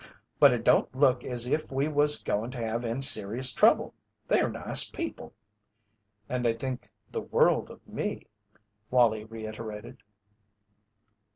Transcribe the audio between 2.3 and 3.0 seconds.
to have